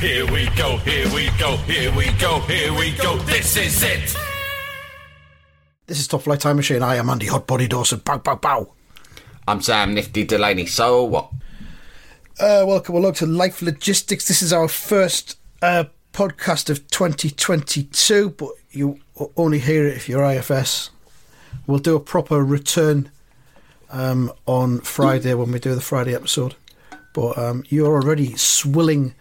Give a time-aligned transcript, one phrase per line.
[0.00, 3.16] Here we go, here we go, here we go, here we go.
[3.20, 4.14] This is it.
[5.86, 6.82] This is Top Flight Time Machine.
[6.82, 8.00] I am Andy Hot Body Dawson.
[8.04, 8.74] Bow, bow, bow.
[9.48, 11.30] I'm Sam Nifty Delaney, so what?
[12.38, 14.28] Uh, welcome along to Life Logistics.
[14.28, 19.00] This is our first uh, podcast of 2022, but you
[19.34, 20.90] only hear it if you're IFS.
[21.66, 23.10] We'll do a proper return
[23.88, 26.54] um, on Friday when we do the Friday episode.
[27.14, 29.14] But um, you're already swilling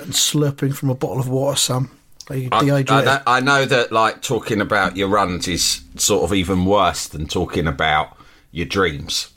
[0.00, 1.90] and slurping from a bottle of water, Sam.
[2.30, 3.08] Are you I, dehydrated?
[3.08, 7.08] I, know- I know that like talking about your runs is sort of even worse
[7.08, 8.16] than talking about
[8.52, 9.32] your dreams.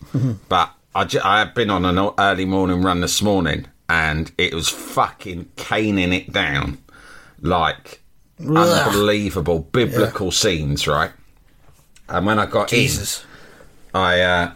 [0.49, 5.49] but I, have been on an early morning run this morning and it was fucking
[5.55, 6.77] caning it down
[7.41, 8.01] like
[8.39, 11.11] unbelievable biblical scenes, right?
[12.07, 13.23] And when I got Jesus.
[13.93, 14.51] in, I uh,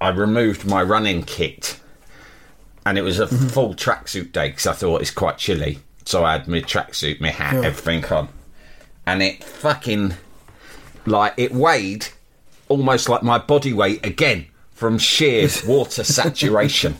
[0.00, 1.80] I removed my running kit,
[2.84, 3.48] and it was a mm-hmm.
[3.48, 5.80] full tracksuit day because I thought it's quite chilly.
[6.04, 7.68] So I had my tracksuit, my hat, Yeah.
[7.68, 8.28] everything on,
[9.06, 10.14] and it fucking
[11.06, 12.08] like it weighed
[12.68, 16.96] almost like my body weight again from sheer water saturation.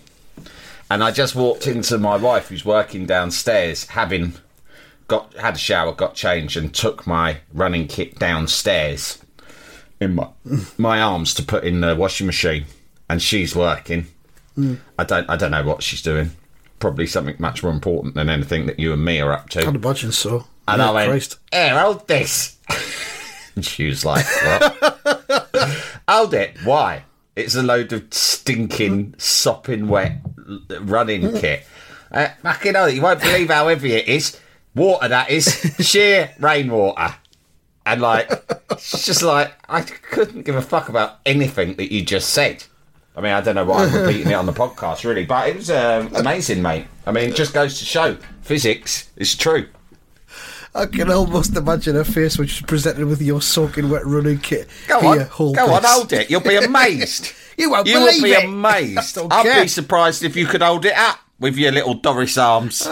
[0.90, 4.34] And I just walked into my wife, who's working downstairs, having
[5.08, 9.18] got had a shower, got changed, and took my running kit downstairs
[10.00, 10.28] in my
[10.76, 12.66] my arms to put in the washing machine.
[13.08, 14.06] And she's working.
[14.56, 16.30] I don't I don't know what she's doing.
[16.78, 19.60] Probably something much more important than anything that you and me are up to.
[19.66, 20.46] I'd imagine so.
[20.66, 21.38] And Yeah, I went, Christ.
[21.52, 22.58] Here, hold this.
[23.56, 25.78] and she was like, What?
[26.08, 26.56] hold it.
[26.64, 27.04] Why?
[27.34, 30.18] It's a load of stinking, sopping wet
[30.80, 31.64] running kit.
[32.10, 34.38] Uh, fucking hell, you won't believe how heavy it is.
[34.74, 35.46] Water, that is.
[35.80, 37.14] Sheer rainwater.
[37.86, 38.30] And like,
[38.70, 42.64] it's just like, I couldn't give a fuck about anything that you just said.
[43.14, 45.56] I mean, I don't know why I'm repeating it on the podcast, really, but it
[45.56, 46.86] was uh, amazing, mate.
[47.06, 49.68] I mean, it just goes to show physics is true.
[50.74, 54.68] I can almost imagine her face when she's presented with your soaking wet running kit.
[54.88, 56.30] Go Here, on, hold go on, hold it.
[56.30, 57.32] You'll be amazed.
[57.58, 58.44] You won't you will be it.
[58.44, 59.18] amazed.
[59.30, 59.62] I'd care.
[59.62, 62.86] be surprised if you could hold it up with your little Doris arms.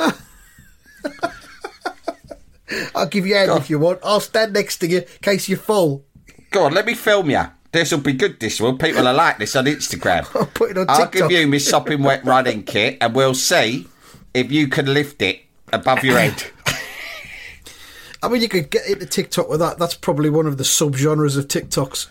[2.95, 4.01] I'll give you a hand if you want.
[4.05, 6.05] I'll stand next to you in case you fall.
[6.51, 7.43] Go on, let me film you.
[7.73, 8.41] This will be good.
[8.41, 8.77] This will.
[8.77, 10.27] People will like this on Instagram.
[10.35, 11.17] I'll put it on TikTok.
[11.17, 13.87] I'll give you my sopping wet running kit, and we'll see
[14.35, 15.43] if you can lift it
[15.73, 16.45] above your head.
[18.23, 19.79] I mean, you could get into TikTok with that.
[19.79, 22.09] That's probably one of the subgenres of TikToks.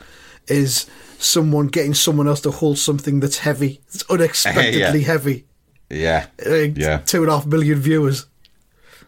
[0.47, 0.87] Is
[1.19, 5.05] someone getting someone else to hold something that's heavy, it's unexpectedly Yeah.
[5.05, 5.45] heavy.
[5.91, 6.97] Yeah, Uh, yeah.
[6.99, 8.25] two and a half million viewers.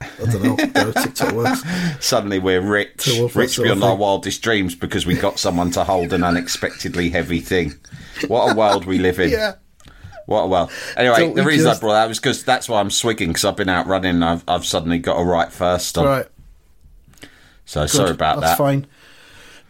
[0.01, 1.63] I don't know how TikTok works.
[2.05, 6.13] Suddenly we're rich, To rich beyond our wildest dreams because we got someone to hold
[6.13, 7.73] an unexpectedly heavy thing.
[8.27, 9.29] What a world we live in.
[9.41, 9.53] Yeah.
[10.27, 10.71] What a world.
[10.95, 13.43] Anyway, Don't the reason just- I brought that was because that's why I'm swigging because
[13.43, 14.15] I've been out running.
[14.15, 16.05] And I've I've suddenly got a right first on.
[16.05, 16.25] Right.
[17.65, 18.57] So sorry about That's that.
[18.57, 18.87] fine.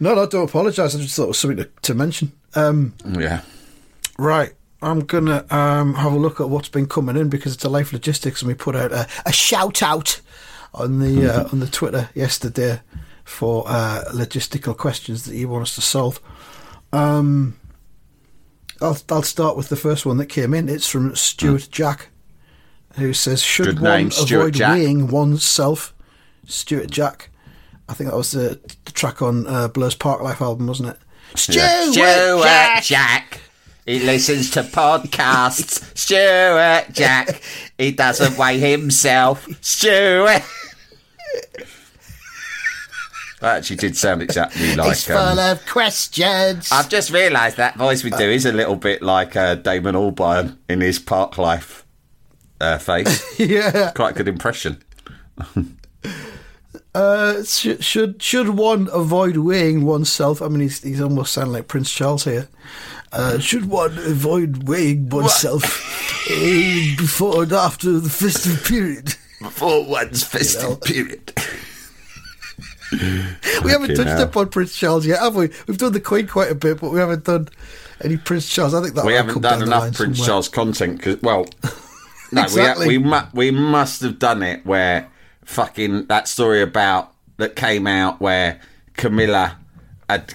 [0.00, 0.94] No, no, don't apologise.
[0.94, 2.32] I just thought it was something to, to mention.
[2.54, 3.40] Um, Yeah.
[4.18, 4.52] right.
[4.82, 7.92] I'm gonna um, have a look at what's been coming in because it's a life
[7.92, 10.20] logistics, and we put out a, a shout out
[10.74, 12.80] on the uh, on the Twitter yesterday
[13.24, 16.20] for uh, logistical questions that you want us to solve.
[16.92, 17.58] Um,
[18.80, 20.68] I'll I'll start with the first one that came in.
[20.68, 22.08] It's from Stuart Jack,
[22.96, 24.74] who says, "Should Good one name, avoid Jack.
[24.74, 25.94] weighing oneself?"
[26.46, 27.30] Stuart Jack.
[27.88, 30.96] I think that was the, the track on uh, Blur's Parklife album, wasn't it?
[31.34, 32.82] Stuart, Stuart Jack.
[32.84, 33.40] Jack.
[33.86, 35.96] He listens to podcasts.
[35.96, 37.42] Stuart Jack.
[37.78, 39.46] He doesn't weigh himself.
[39.60, 40.42] Stuart.
[43.40, 44.92] That actually did sound exactly like.
[44.92, 46.70] it's full Um, of questions.
[46.70, 50.58] I've just realised that voice we do is a little bit like uh, Damon Albarn
[50.68, 51.82] in his Parklife
[52.60, 53.24] uh, face.
[53.40, 53.90] yeah.
[53.96, 54.82] Quite a good impression.
[56.94, 60.42] Uh, should, should should one avoid weighing oneself?
[60.42, 62.48] I mean, he's he's almost sounding like Prince Charles here.
[63.12, 65.62] Uh, should one avoid weighing oneself
[66.30, 69.14] uh, before and after the festive period?
[69.40, 71.32] Before one's festive period.
[73.64, 74.22] We haven't touched hell.
[74.22, 75.48] upon Prince Charles yet, have we?
[75.66, 77.48] We've done the Queen quite a bit, but we haven't done
[78.02, 78.74] any Prince Charles.
[78.74, 80.28] I think that we haven't come done down enough Prince somewhere.
[80.28, 81.46] Charles content because, well,
[82.32, 82.98] no, Exactly.
[82.98, 85.08] we, ha- we, mu- we must have done it where
[85.44, 88.60] fucking that story about that came out where
[88.94, 89.56] Camilla
[90.08, 90.34] had had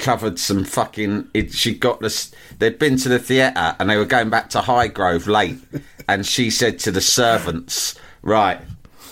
[0.00, 1.28] covered some fucking.
[1.34, 2.32] It, she got this.
[2.58, 5.58] They'd been to the theatre and they were going back to Highgrove late,
[6.08, 8.60] and she said to the servants, "Right,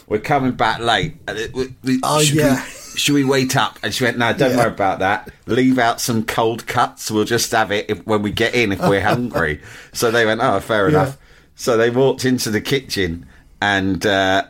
[0.09, 1.17] we're coming back late.
[1.55, 2.65] we- we- Oh, should we- yeah.
[2.97, 3.79] should we wait up?
[3.83, 4.57] And she went, no, don't Yeah.
[4.57, 5.31] worry about that.
[5.47, 7.11] Leave out some cold cuts.
[7.11, 9.61] We'll just have it if, when we get in if we're hungry.
[9.93, 11.17] so they went, oh, fair enough.
[11.55, 13.27] So they walked into the kitchen
[13.61, 14.45] and uh,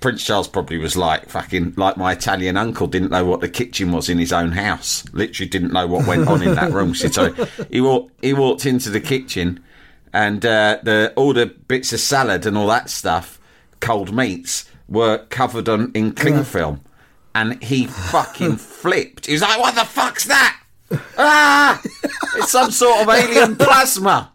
[0.00, 3.92] Prince Charles probably was like fucking like my Italian uncle didn't know what the kitchen
[3.92, 5.04] was in his own house.
[5.12, 6.94] Literally didn't know what went on in that room.
[6.94, 7.32] So
[7.70, 9.62] he walked he walked into the kitchen
[10.12, 13.38] and uh, the all the bits of salad and all that stuff,
[13.80, 16.80] cold meats, were covered on in cling film.
[17.34, 19.26] And he fucking flipped.
[19.26, 20.62] He was like, "What the fuck's that?
[21.16, 21.80] Ah,
[22.36, 24.32] it's some sort of alien plasma.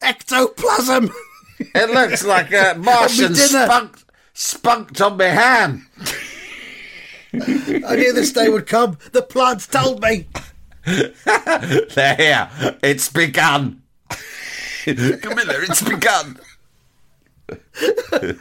[0.00, 1.10] Ectoplasm.
[1.58, 3.90] It looks like a Martian dinner.
[4.38, 5.88] Spunked, spunked on my ham."
[7.34, 8.96] I knew this day would come.
[9.12, 10.26] The plants told me.
[10.86, 12.48] They're here.
[12.82, 13.82] It's begun.
[14.84, 16.38] Camilla, it's begun.
[17.40, 18.38] the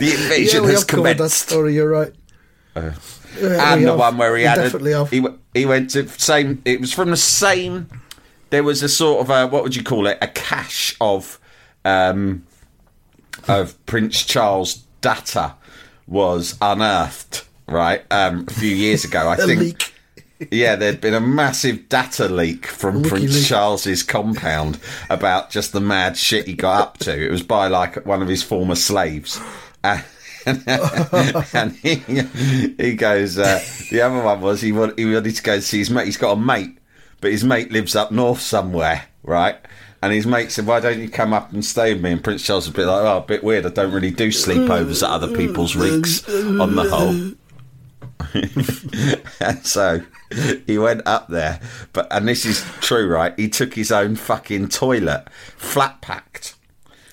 [0.00, 1.48] Yeah, invasion we has have covered that commenced.
[1.48, 1.74] story.
[1.74, 2.12] You're right.
[2.76, 3.98] Yeah, and the have.
[3.98, 5.10] one where he We had definitely a, have.
[5.10, 5.24] he,
[5.54, 7.88] he went to same it was from the same
[8.50, 11.40] there was a sort of a what would you call it a cache of
[11.84, 12.44] um
[13.48, 15.54] of prince charles data
[16.06, 19.94] was unearthed right um a few years ago i think leak.
[20.50, 23.46] yeah, there'd been a massive data leak from Wiki Prince leak.
[23.46, 27.24] Charles's compound about just the mad shit he got up to.
[27.26, 29.40] It was by like one of his former slaves.
[30.46, 30.62] And,
[31.54, 31.94] and he,
[32.76, 35.88] he goes, uh, the other one was he wanted, he wanted to go see his
[35.88, 36.04] mate.
[36.04, 36.76] He's got a mate,
[37.22, 39.56] but his mate lives up north somewhere, right?
[40.04, 42.44] And his mate said, "Why don't you come up and stay with me?" And Prince
[42.44, 43.64] Charles was a bit like, "Oh, a bit weird.
[43.64, 47.32] I don't really do sleepovers at other people's rigs on the whole."
[49.40, 50.02] and so
[50.66, 51.58] he went up there,
[51.94, 53.32] but and this is true, right?
[53.38, 55.24] He took his own fucking toilet,
[55.56, 56.54] flat packed,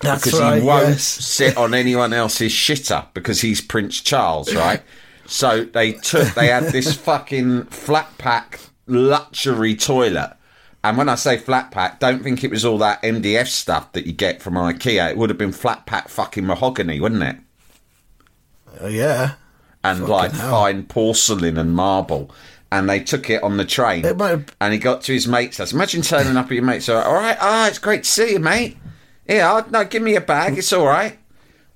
[0.02, 0.24] That's right.
[0.24, 0.60] because right.
[0.60, 1.02] he won't yes.
[1.02, 4.82] sit on anyone else's shitter because he's Prince Charles, right?
[5.24, 10.36] So they took, they had this fucking flat pack luxury toilet.
[10.84, 14.04] And when I say flat pack, don't think it was all that MDF stuff that
[14.06, 15.10] you get from IKEA.
[15.10, 17.36] It would have been flat pack fucking mahogany, wouldn't it?
[18.80, 19.34] Oh, yeah.
[19.84, 20.50] and like hell.
[20.50, 22.30] fine porcelain and marble.
[22.70, 24.02] And they took it on the train.
[24.02, 25.72] Have- And he got to his mate's house.
[25.72, 27.04] Imagine turning up at your mate's house.
[27.04, 28.78] All right, ah, it's great to see you, mate.
[29.28, 30.58] Yeah, no, give me a bag.
[30.58, 31.18] It's all right.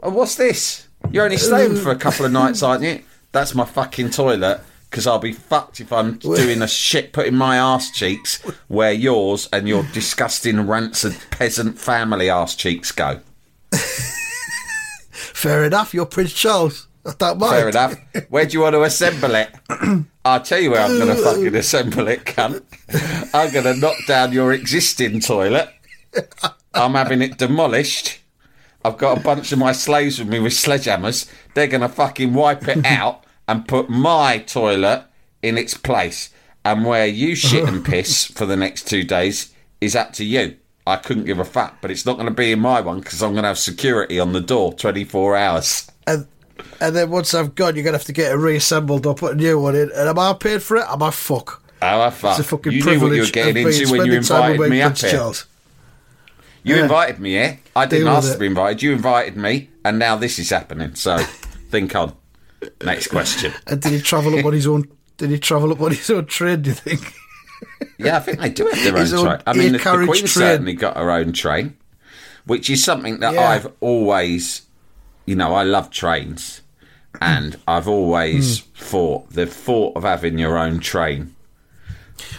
[0.01, 0.89] Well, what's this?
[1.13, 3.03] You're only staying for a couple of nights, aren't you?
[3.33, 4.61] That's my fucking toilet.
[4.91, 9.49] Because I'll be fucked if I'm doing a shit putting my arse cheeks where yours
[9.53, 13.21] and your disgusting rancid peasant family arse cheeks go.
[15.11, 15.93] Fair enough.
[15.93, 16.89] You're Prince Charles.
[17.05, 17.53] I don't mind.
[17.53, 17.95] Fair enough.
[18.31, 19.55] Where do you want to assemble it?
[20.25, 22.65] I'll tell you where I'm going to fucking assemble it, cunt.
[23.33, 25.69] I'm going to knock down your existing toilet.
[26.75, 28.19] I'm having it demolished.
[28.85, 31.31] I've got a bunch of my slaves with me with sledgehammers.
[31.55, 35.05] They're going to fucking wipe it out and put my toilet
[35.43, 36.31] in its place.
[36.65, 40.57] And where you shit and piss for the next two days is up to you.
[40.87, 43.23] I couldn't give a fuck, but it's not going to be in my one because
[43.23, 45.91] I'm going to have security on the door 24 hours.
[46.07, 46.27] And,
[46.81, 49.33] and then once I've gone, you're going to have to get it reassembled or put
[49.33, 49.91] a new one in.
[49.95, 50.85] And am I paid for it?
[50.89, 51.63] Am I fuck?
[51.83, 52.39] Oh, I fuck.
[52.39, 54.97] It's a fucking you knew what you were getting into when you invited me up
[54.97, 55.11] here.
[55.11, 55.47] Charles.
[56.63, 56.83] You Yeah.
[56.83, 57.61] invited me here.
[57.77, 58.83] I didn't Deal ask to be invited.
[58.83, 60.95] You invited me, and now this is happening.
[60.95, 61.19] So,
[61.71, 62.15] think on.
[62.85, 63.53] Next question.
[63.67, 64.85] And did he travel up on his own?
[65.17, 66.63] Did he travel up on his own train?
[66.63, 67.13] Do you think?
[67.99, 69.43] Yeah, I think they do have their own His own train.
[69.47, 70.27] I mean, the, the Queen train.
[70.27, 71.77] certainly got her own train,
[72.45, 73.49] which is something that Yeah.
[73.49, 74.63] I've always,
[75.27, 76.61] you know, I love trains,
[77.21, 78.65] and I've always Hmm.
[78.77, 81.35] thought the thought of having your own train.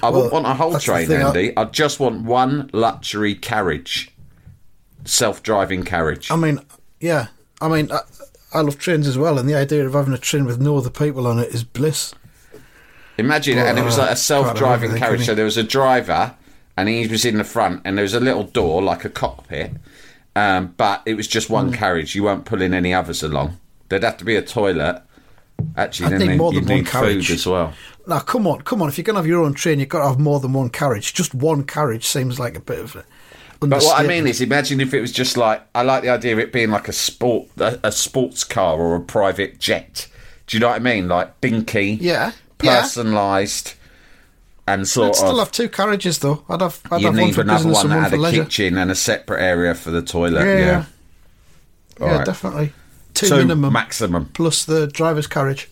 [0.04, 1.58] I wouldn't want a whole train, thing, I- Andy.
[1.58, 4.12] I just want one luxury carriage,
[5.06, 6.30] self-driving carriage.
[6.32, 6.60] I mean,
[7.00, 7.28] yeah.
[7.62, 8.00] I mean, I,
[8.58, 10.90] I love trains as well, and the idea of having a train with no other
[10.90, 12.14] people on it is bliss.
[13.20, 15.26] Imagine and it was like a self-driving carriage.
[15.26, 16.36] So there was a driver,
[16.76, 19.72] and he was in the front, and there was a little door like a cockpit,
[20.36, 22.16] um, but it was just one carriage.
[22.16, 23.60] You weren't pulling any others along.
[23.90, 25.02] There'd have to be a toilet.
[25.76, 27.32] Actually, I think they- more than one carriage.
[27.32, 27.74] as well.
[28.06, 28.90] Now, come on, come on.
[28.90, 30.70] If you're going to have your own train, you've got to have more than one
[30.70, 31.14] carriage.
[31.14, 33.04] Just one carriage seems like a bit of a.
[33.60, 36.34] But what I mean is, imagine if it was just like I like the idea
[36.34, 40.08] of it being like a sport, a, a sports car or a private jet.
[40.46, 41.08] Do you know what I mean?
[41.08, 42.82] Like binky, Yeah, yeah.
[42.84, 43.74] personalised,
[44.68, 45.38] and sort of I'd still of.
[45.40, 46.44] have two carriages though.
[46.50, 46.80] I'd have.
[46.92, 48.44] I'd you have one need for another one that had a leisure.
[48.44, 50.46] kitchen and a separate area for the toilet.
[50.46, 50.86] Yeah, Yeah, yeah.
[52.00, 52.26] Yeah, Alright.
[52.28, 52.74] definitely.
[53.16, 54.26] Two, Two minimum maximum.
[54.34, 55.68] plus the driver's carriage.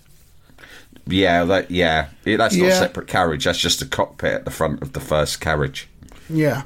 [1.08, 2.08] Yeah, that, yeah.
[2.26, 3.46] Yeah, That's not a separate carriage.
[3.46, 5.88] That's just a cockpit at the front of the first carriage.
[6.28, 6.64] Yeah.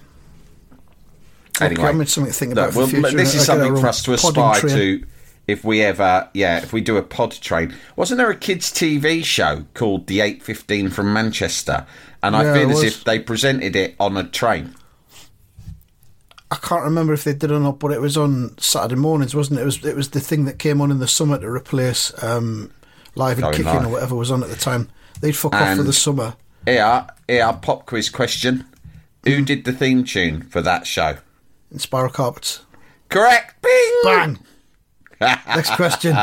[1.62, 3.18] Anyway, okay, I mean something to think about Look, for well, the future.
[3.18, 4.75] this is something for us to aspire train.
[4.75, 5.06] to.
[5.48, 9.24] If we ever, yeah, if we do a pod train, wasn't there a kids' TV
[9.25, 11.88] show called The Eight Fifteen from Manchester?
[12.22, 14.75] And I feel as if they presented it on a train.
[16.51, 19.60] I can't remember if they did or not, but it was on Saturday mornings, wasn't
[19.60, 19.63] it?
[19.63, 22.72] It was it was the thing that came on in the summer to replace um,
[23.16, 23.86] live and Going kicking Live.
[23.86, 24.89] or whatever was on at the time.
[25.22, 26.36] They'd fuck off for the summer.
[26.66, 28.66] Here, here, pop quiz question:
[29.25, 29.30] Hmm.
[29.32, 31.18] Who did the theme tune for that show?
[31.72, 32.62] In Spiral Carpets.
[33.10, 33.62] Correct.
[33.62, 34.02] Bing.
[34.04, 34.40] Bang.
[35.22, 36.16] Next question.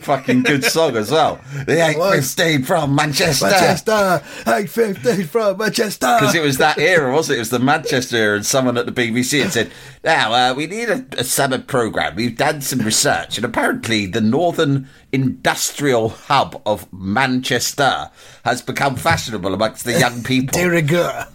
[0.00, 1.38] Fucking good song as well.
[1.66, 3.46] The eight fifteen from Manchester.
[3.46, 6.16] Manchester, eight fifteen from Manchester.
[6.18, 7.36] Because it was that era, wasn't it?
[7.36, 9.70] It was the Manchester era, and someone at the BBC had said,
[10.02, 12.16] Now, uh, we need a, a summer programme.
[12.16, 18.10] We've done some research, and apparently the northern industrial hub of Manchester
[18.44, 21.28] has become fashionable amongst the young people de rigueur.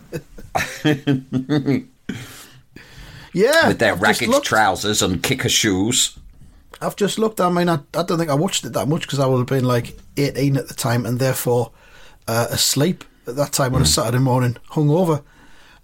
[3.44, 6.18] yeah, with their ragged trousers and kicker shoes.
[6.82, 7.42] I've just looked.
[7.42, 9.48] I mean, I, I don't think I watched it that much because I would have
[9.48, 11.72] been like 18 at the time and therefore
[12.28, 13.76] uh, asleep at that time Hmm.
[13.78, 15.24] on a Saturday morning, hungover.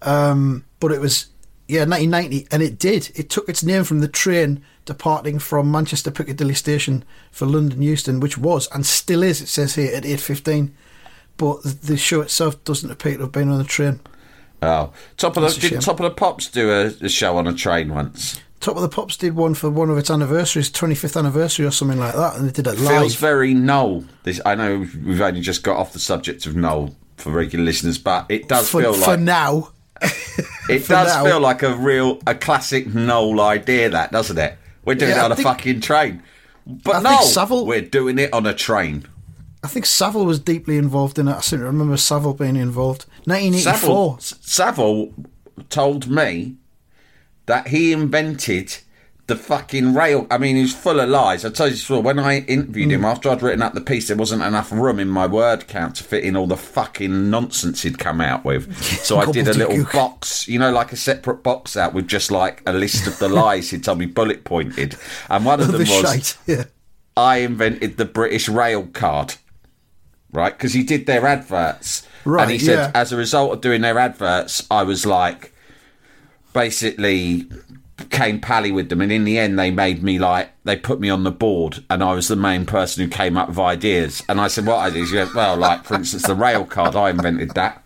[0.01, 1.27] Um, but it was,
[1.67, 3.11] yeah, 1990, and it did.
[3.15, 8.19] It took its name from the train departing from Manchester Piccadilly Station for London Euston,
[8.19, 9.41] which was and still is.
[9.41, 10.71] It says here at 8:15,
[11.37, 13.99] but the show itself doesn't appear to have been on the train.
[14.65, 15.81] Oh, top of That's the did.
[15.81, 18.39] Top of the Pops do a, a show on a train once?
[18.59, 21.99] Top of the Pops did one for one of its anniversaries, 25th anniversary or something
[21.99, 22.99] like that, and they did it live.
[23.01, 24.05] Feels very Noel.
[24.23, 27.97] This I know we've only just got off the subject of Noel for regular listeners,
[27.99, 29.71] but it does for, feel like for now.
[30.67, 31.23] It for does now.
[31.25, 34.57] feel like a real, a classic Noel idea, that doesn't it?
[34.83, 36.23] We're doing Yeah, it on a think- fucking train,
[36.65, 39.05] but I no, Savile- we're doing it on a train.
[39.65, 41.33] I think Savile was deeply involved in it.
[41.33, 43.05] I seem to remember Savile being involved.
[43.25, 44.19] 1984.
[44.19, 45.13] Savile, Savile
[45.69, 46.57] told me
[47.47, 48.77] that he invented
[49.25, 50.27] the fucking rail.
[50.29, 51.43] I mean, he's full of lies.
[51.43, 53.11] I told you before, when I interviewed him mm.
[53.11, 56.03] after I'd written up the piece, there wasn't enough room in my word count to
[56.03, 58.71] fit in all the fucking nonsense he'd come out with.
[58.83, 62.29] So I did a little box, you know, like a separate box out with just
[62.29, 64.95] like a list of the lies he'd told me bullet pointed.
[65.27, 66.37] And one of them the was shite.
[66.45, 66.65] Yeah.
[67.17, 69.35] I invented the British rail card,
[70.35, 70.55] right?
[70.55, 72.07] Because he did their adverts.
[72.25, 72.91] Right, And he said, yeah.
[72.93, 75.53] as a result of doing their adverts, I was like,
[76.53, 77.47] basically
[78.09, 79.01] came pally with them.
[79.01, 82.03] And in the end, they made me like, they put me on the board and
[82.03, 84.23] I was the main person who came up with ideas.
[84.27, 85.11] And I said, what ideas?
[85.11, 87.83] He went, well, like, for instance, the rail card, I invented that.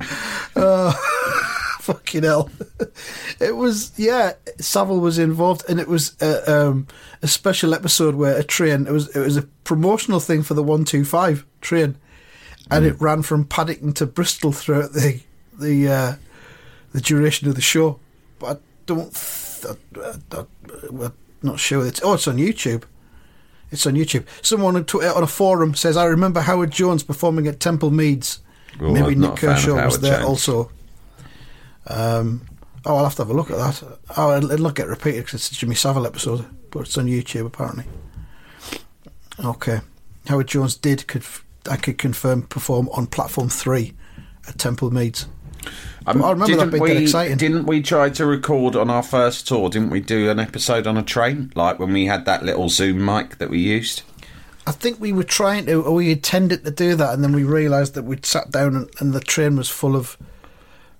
[1.92, 2.50] Fucking hell.
[3.40, 6.86] it was, yeah, Savile was involved and it was a, um,
[7.22, 10.62] a special episode where a train, it was, it was a promotional thing for the
[10.62, 11.96] 125 train.
[12.70, 12.90] And Hmm.
[12.90, 15.20] it ran from Paddington to Bristol throughout the,
[15.58, 16.14] the, uh,
[16.92, 17.98] the duration of the show.
[18.38, 20.44] But I don't, th- I, I,
[21.04, 21.86] I'm not sure.
[21.86, 22.82] It's, oh, it's on YouTube.
[23.70, 24.26] It's on YouTube.
[24.42, 28.40] Someone on, Twitter, on a forum says, "I remember Howard Jones performing at Temple Meads.
[28.80, 30.70] Oh, Maybe Nick a fan of Kershaw was there also."
[31.88, 32.46] Um,
[32.84, 33.98] oh, I'll have to have a look at that.
[34.16, 37.06] Oh, it'll, it'll not get repeated because it's a Jimmy Savile episode, but it's on
[37.06, 37.84] YouTube apparently.
[39.44, 39.80] Okay,
[40.26, 41.06] Howard Jones did.
[41.06, 43.94] Conf- I could confirm perform on platform three
[44.46, 45.26] at Temple Meads.
[46.06, 47.36] Um, I remember that bit we, exciting.
[47.36, 49.68] Didn't we try to record on our first tour?
[49.68, 51.52] Didn't we do an episode on a train?
[51.54, 54.02] Like when we had that little Zoom mic that we used?
[54.66, 57.44] I think we were trying to, or we intended to do that, and then we
[57.44, 60.16] realised that we'd sat down and, and the train was full of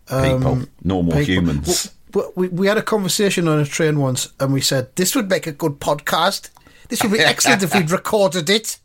[0.08, 1.24] People, um, normal people.
[1.26, 1.92] humans.
[2.34, 5.46] We, we had a conversation on a train once, and we said this would make
[5.46, 6.48] a good podcast.
[6.88, 8.78] This would be excellent if we'd recorded it.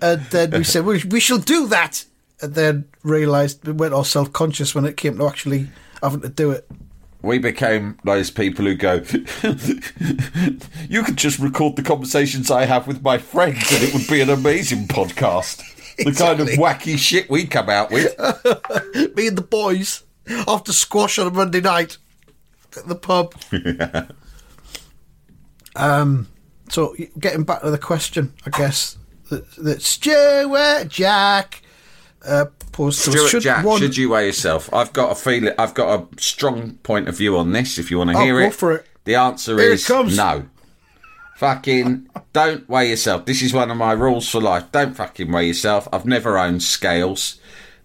[0.00, 2.04] And then we said we, we shall do that,
[2.40, 5.68] and then realised we went all self conscious when it came to actually
[6.00, 6.68] having to do it.
[7.22, 8.94] we became those people who go,
[10.88, 14.20] you could just record the conversations I have with my friends and it would be
[14.20, 15.62] an amazing podcast.
[15.96, 18.14] The kind of wacky shit we come out with.
[19.16, 21.98] Me and the boys after squash on a Monday night
[22.76, 23.34] at the pub.
[25.76, 26.28] um,
[26.68, 28.98] so getting back to the question, I guess
[29.30, 31.62] that, that Stuart Jack
[32.26, 34.72] uh, posed to us, Stuart should Jack, one- should you weigh yourself?
[34.72, 37.98] I've got a feeling, I've got a strong point of view on this if you
[37.98, 38.54] want to Oh, hear go it.
[38.54, 38.86] for it.
[39.04, 40.16] The answer Here it is comes.
[40.16, 40.46] no.
[41.36, 43.26] Fucking don't weigh yourself.
[43.26, 44.64] This is one of my rules for life.
[44.72, 45.86] Don't fucking weigh yourself.
[45.92, 47.38] I've never owned scales.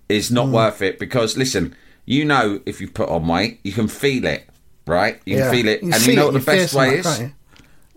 [0.08, 1.76] It's not worth it because listen,
[2.12, 4.48] you know if you put on weight, you can feel it,
[4.86, 5.20] right?
[5.26, 5.44] You Yeah.
[5.44, 7.22] can feel it, You and you know it what the best way is.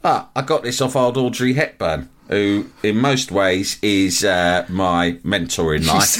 [0.04, 5.18] Ah, I got this off old Audrey Hepburn, who in most ways is uh, my
[5.24, 6.18] mentor in life.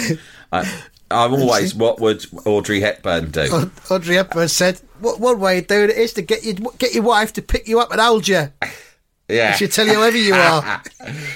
[0.52, 0.66] I'm
[1.34, 3.70] always, what would Audrey Hepburn do?
[3.90, 7.02] Audrey Hepburn said, "What one way of doing it is to get your get your
[7.04, 8.48] wife to pick you up and hold you.
[9.28, 9.54] Yeah.
[9.54, 10.82] She'll tell you whoever you are."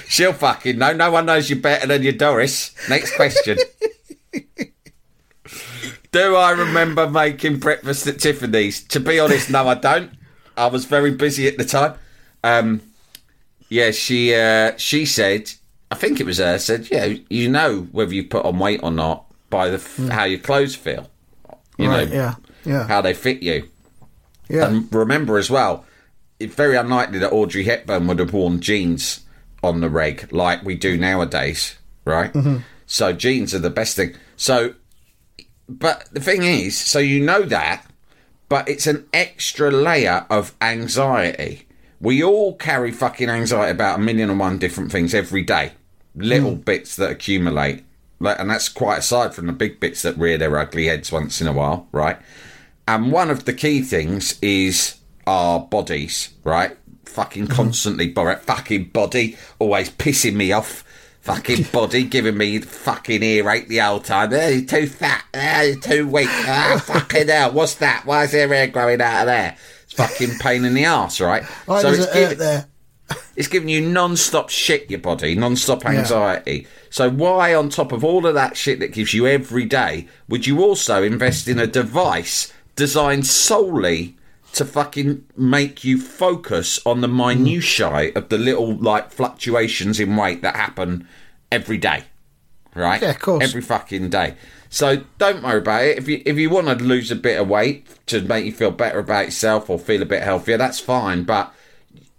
[0.07, 0.93] She'll fucking know.
[0.93, 2.71] No one knows you better than your Doris.
[2.89, 3.57] Next question.
[6.11, 8.83] Do I remember making breakfast at Tiffany's?
[8.85, 10.11] To be honest, no, I don't.
[10.57, 11.95] I was very busy at the time.
[12.43, 12.81] Um,
[13.69, 15.51] yeah, she uh, she said,
[15.91, 18.91] I think it was her, said, yeah, you know whether you put on weight or
[18.91, 21.09] not by the f- how your clothes feel.
[21.77, 21.89] You.
[21.89, 22.35] Right, know, yeah,
[22.65, 22.87] yeah.
[22.87, 23.69] how they fit you.
[24.49, 25.85] Yeah, And remember as well,
[26.39, 29.21] it's very unlikely that Audrey Hepburn would have worn jeans
[29.61, 32.31] on the reg like we do nowadays, right?
[32.87, 34.15] So jeans are the best thing.
[34.37, 34.73] So,
[35.69, 37.85] but the thing is, so you know that,
[38.49, 41.67] but it's an extra layer of anxiety.
[42.01, 45.73] We all carry fucking anxiety about a million and one different things every day,
[46.15, 46.61] little hmm.
[46.61, 47.83] bits that accumulate.
[48.19, 51.39] Like, and that's quite aside from the big bits that rear their ugly heads once
[51.39, 52.17] in a while, right?
[52.87, 54.97] And one of the key things is
[55.27, 56.75] our bodies, right?
[57.05, 57.53] Fucking hmm.
[57.53, 60.83] constantly, Borat, fucking body, always pissing me off.
[61.29, 64.33] Fucking body giving me fucking earache the whole time.
[64.33, 65.23] Eh, you're too fat.
[65.33, 66.27] Eh, you're too weak.
[66.27, 67.51] Ah, fucking hell.
[67.51, 68.03] What's that?
[68.05, 69.55] Why is there hair growing out of there?
[69.83, 71.43] It's fucking pain in the ass, right?
[71.67, 72.65] Why does it's it hurt there?
[73.35, 76.65] it's giving you non-stop shit, your body, non-stop anxiety.
[76.89, 80.47] So why, on top of all of that shit that gives you every day, would
[80.47, 84.17] you also invest in a device designed solely
[84.53, 90.41] to fucking make you focus on the minutiae of the little like fluctuations in weight
[90.41, 91.07] that happen
[91.51, 92.03] every day?
[92.75, 93.01] Right?
[93.01, 93.43] Yeah, of course.
[93.43, 94.35] Every fucking day.
[94.69, 95.97] So don't worry about it.
[95.97, 98.71] If you if you want to lose a bit of weight to make you feel
[98.71, 101.23] better about yourself or feel a bit healthier, that's fine.
[101.23, 101.53] But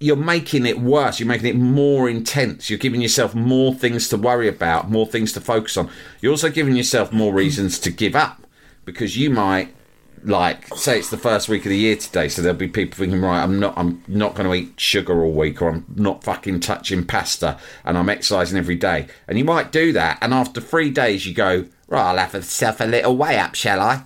[0.00, 1.20] you're making it worse.
[1.20, 2.68] You're making it more intense.
[2.70, 5.90] You're giving yourself more things to worry about, more things to focus on.
[6.20, 8.42] You're also giving yourself more reasons to give up
[8.84, 9.74] because you might
[10.22, 13.20] like say it's the first week of the year today, so there'll be people thinking,
[13.20, 16.60] right, I'm not I'm not going to eat sugar all week, or I'm not fucking
[16.60, 19.06] touching pasta, and I'm exercising every day.
[19.28, 22.80] And you might do that, and after three days, you go, right, I'll have myself
[22.80, 24.04] a little weigh up, shall I?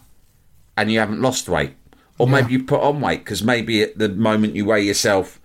[0.76, 1.74] And you haven't lost weight,
[2.18, 5.40] or maybe you put on weight because maybe at the moment you weigh yourself.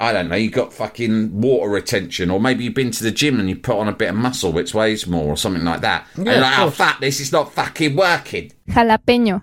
[0.00, 3.38] I don't know, you got fucking water retention, or maybe you've been to the gym
[3.38, 6.08] and you put on a bit of muscle which weighs more, or something like that.
[6.16, 6.76] and Yeah, you're of like, oh, course.
[6.76, 8.50] fuck, this is not fucking working.
[8.68, 9.42] Jalapeño.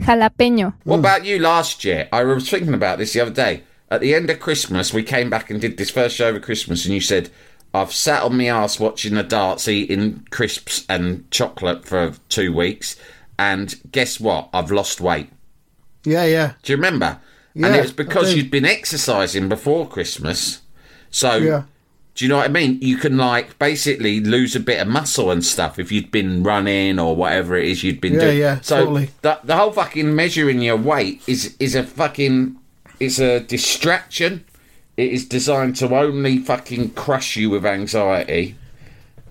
[0.00, 0.74] Jalapeño.
[0.84, 1.00] What mm.
[1.00, 2.08] about you last year?
[2.12, 3.62] I was thinking about this the other day.
[3.90, 6.84] At the end of Christmas, we came back and did this first show over Christmas,
[6.84, 7.30] and you said,
[7.72, 12.96] I've sat on my ass watching the darts, eating crisps and chocolate for two weeks,
[13.38, 14.48] and guess what?
[14.52, 15.30] I've lost weight.
[16.04, 16.52] Yeah, yeah.
[16.62, 17.18] Do you remember?
[17.54, 20.60] Yeah, and it was because you'd been exercising before Christmas.
[21.10, 21.62] So Yeah.
[22.18, 22.80] Do you know what I mean?
[22.82, 26.98] You can like basically lose a bit of muscle and stuff if you'd been running
[26.98, 28.38] or whatever it is you'd been Yeah, doing.
[28.38, 29.10] yeah, so totally.
[29.22, 32.56] the, the whole fucking measuring your weight is is a fucking
[32.98, 34.44] it's a distraction.
[34.96, 38.56] It is designed to only fucking crush you with anxiety.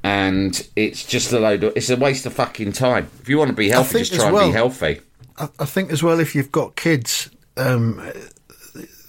[0.02, 3.10] And it's just a load of it's a waste of fucking time.
[3.22, 5.02] If you want to be healthy, just try and be healthy.
[5.38, 8.02] I, I think as well, if you've got kids, um,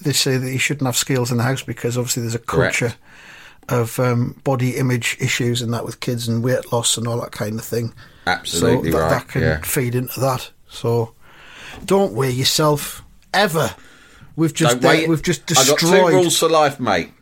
[0.03, 2.83] they say that you shouldn't have scales in the house because obviously there's a Correct.
[3.69, 7.33] Of um, body image issues and that with kids and weight loss and all that
[7.33, 7.93] kind of thing.
[8.27, 9.11] Absolutely so that, right.
[9.11, 9.61] that can yeah.
[9.61, 10.51] feed into that.
[10.69, 11.15] So
[11.85, 13.03] don't weigh yourself
[13.33, 13.75] ever.
[14.37, 15.79] We've just uh, we've just destroyed.
[15.79, 17.13] I got two rules for life, mate.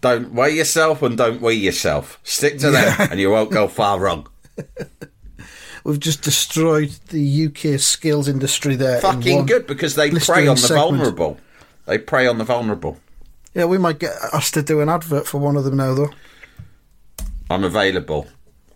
[0.00, 2.18] Don't weigh yourself and don't weigh yourself.
[2.22, 4.26] Stick to them, and you won't go far wrong.
[5.84, 9.00] We've just destroyed the UK skills industry there.
[9.00, 10.96] Fucking good because they prey on the segment.
[10.96, 11.38] vulnerable.
[11.86, 12.98] They prey on the vulnerable.
[13.54, 16.10] Yeah, we might get asked to do an advert for one of them now, though.
[17.50, 18.26] I'm available.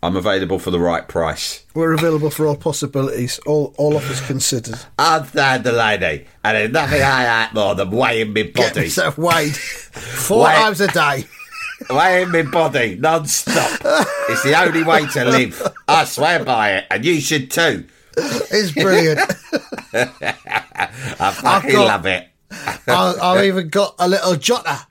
[0.02, 1.64] I'm available for the right price.
[1.74, 4.78] We're available for all possibilities, all all offers considered.
[4.98, 6.24] I'm the lady, eh?
[6.44, 8.80] and there's nothing I like more than weighing my Get body.
[8.82, 10.54] myself weighed four Wait.
[10.54, 11.24] times a day.
[11.90, 13.80] weighing my body non-stop.
[14.28, 15.62] it's the only way to live.
[15.88, 17.86] I swear by it, and you should too.
[18.18, 19.20] It's brilliant.
[19.92, 22.28] I fucking got- love it.
[22.88, 24.86] I, I've even got a little jotter.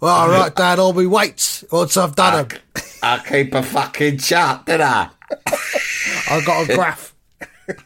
[0.00, 2.58] Well, all right, Dad, all my weights once I've done them.
[3.02, 5.10] I keep a fucking chart, didn't I?
[6.30, 7.14] I've got a graph.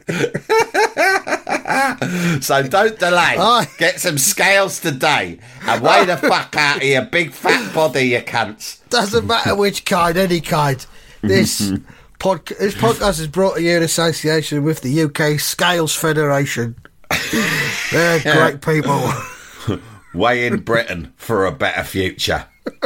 [2.41, 3.35] So don't delay.
[3.37, 3.67] Aye.
[3.77, 8.21] Get some scales today and weigh the fuck out of your big fat body, you
[8.21, 8.87] cunts.
[8.89, 10.85] Doesn't matter which kind, any kind.
[11.21, 11.71] This
[12.19, 16.75] pod, this podcast is brought to you in association with the UK Scales Federation.
[17.91, 19.11] They're great people.
[20.13, 22.45] Weigh in Britain for a better future.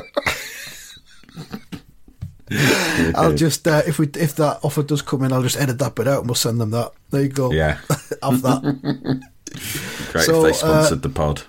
[3.16, 5.94] I'll just uh, if we if that offer does come in, I'll just edit that
[5.96, 6.92] bit out and we'll send them that.
[7.12, 7.52] There you go.
[7.52, 7.78] Yeah.
[8.24, 9.22] Have that.
[10.12, 11.44] Great So, if they sponsored the pod.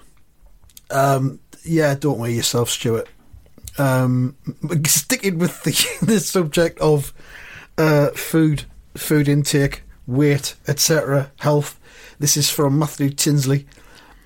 [1.65, 3.09] yeah, don't weigh yourself, Stuart.
[3.79, 4.37] Um,
[4.87, 5.71] sticking with the,
[6.05, 7.15] the subject of
[7.79, 8.65] uh, food,
[8.97, 11.80] food intake, weight, etc., health.
[12.21, 13.67] This is from Matthew Tinsley,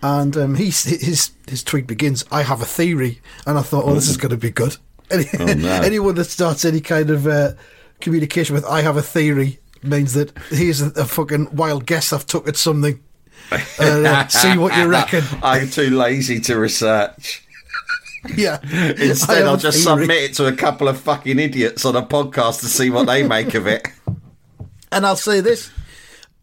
[0.02, 2.24] and um, he's, his his tweet begins.
[2.30, 4.76] I have a theory, and I thought, oh, this is going to be good.
[5.12, 5.70] Any, no.
[5.82, 7.52] Anyone that starts any kind of uh,
[8.00, 12.26] communication with "I have a theory" means that here's a, a fucking wild guess I've
[12.26, 13.00] took at something.
[13.78, 15.22] Uh, see what you reckon.
[15.42, 17.46] I'm too lazy to research.
[18.34, 18.58] Yeah.
[18.62, 20.00] Instead, I'll just theory.
[20.00, 23.22] submit it to a couple of fucking idiots on a podcast to see what they
[23.22, 23.86] make of it.
[24.90, 25.70] And I'll say this,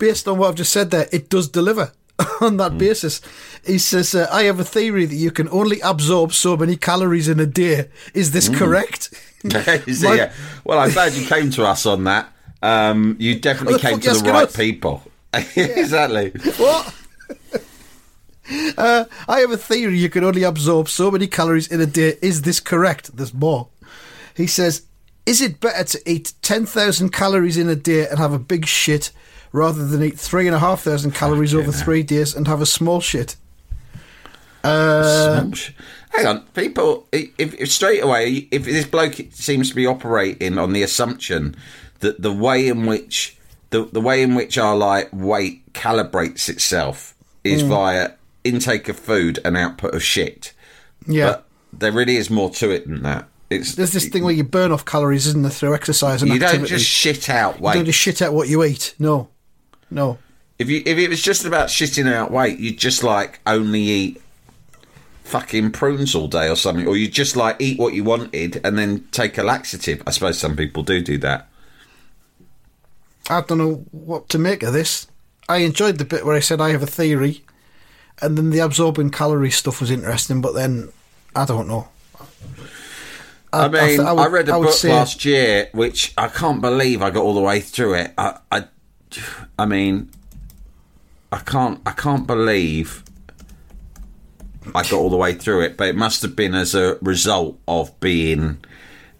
[0.01, 1.93] based on what I've just said there, it does deliver
[2.41, 3.21] on that basis.
[3.63, 7.29] He says, uh, I have a theory that you can only absorb so many calories
[7.29, 7.89] in a day.
[8.15, 9.13] Is this correct?
[9.43, 10.33] Is My- Yeah.
[10.65, 12.33] Well, I'm glad you came to us on that.
[12.63, 14.55] Um, you definitely came to the right us?
[14.55, 15.03] people.
[15.33, 16.31] exactly.
[16.57, 16.95] what?
[18.77, 22.17] uh, I have a theory you can only absorb so many calories in a day.
[22.23, 23.15] Is this correct?
[23.15, 23.67] There's more.
[24.35, 24.81] He says,
[25.27, 29.11] Is it better to eat 10,000 calories in a day and have a big shit
[29.51, 33.35] rather than eat 3,500 calories over three days and have a small shit?
[34.63, 35.45] Uh,
[36.11, 37.07] Hang on, people.
[37.11, 41.55] If, if straight away, if this bloke seems to be operating on the assumption
[41.99, 43.37] that the way in which
[43.69, 47.51] the the way in which our like weight calibrates itself Mm.
[47.53, 48.11] is via
[48.43, 50.53] intake of food and output of shit.
[51.07, 51.25] yeah.
[51.31, 53.27] But there really is more to it than that.
[53.49, 56.35] It's There's this thing where you burn off calories, isn't there, through exercise and you
[56.35, 56.57] activity.
[56.59, 58.93] don't just shit out You don't just shit out what you eat.
[58.99, 59.29] No.
[59.91, 60.17] No.
[60.57, 64.21] If you if it was just about shitting out weight, you'd just like only eat
[65.23, 68.77] fucking prunes all day or something, or you'd just like eat what you wanted and
[68.77, 70.01] then take a laxative.
[70.05, 71.47] I suppose some people do do that.
[73.29, 75.07] I don't know what to make of this.
[75.47, 77.43] I enjoyed the bit where I said I have a theory,
[78.21, 80.91] and then the absorbing calorie stuff was interesting, but then
[81.35, 81.87] I don't know.
[83.53, 87.09] I, mean, I, th- would- read a book last year, which I can't believe I
[87.09, 88.13] got all the way through it.
[88.17, 88.37] I,
[89.57, 90.09] I, mean,
[91.31, 93.03] I can't, I can't believe
[94.75, 95.77] I got all the way through it.
[95.77, 98.63] But it must have been as a result of being.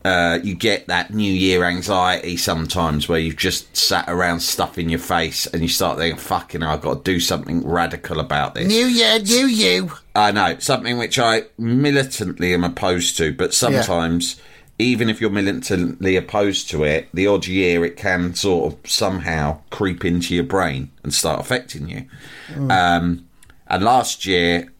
[0.03, 4.99] Uh, you get that New Year anxiety sometimes, where you've just sat around stuffing your
[4.99, 8.87] face, and you start thinking, "Fucking, I've got to do something radical about this." New
[8.87, 9.91] year, new you.
[10.15, 14.41] I know something which I militantly am opposed to, but sometimes,
[14.81, 19.59] even if you're militantly opposed to it, the odd year it can sort of somehow
[19.69, 22.05] creep into your brain and start affecting you.
[22.71, 23.27] Um,
[23.67, 24.71] and last year,